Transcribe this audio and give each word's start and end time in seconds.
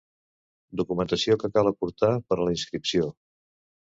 Documentació 0.79 1.35
que 1.43 1.51
cal 1.57 1.69
aportar 1.71 2.11
per 2.31 2.37
a 2.39 2.47
la 2.47 2.57
inscripció. 2.57 3.13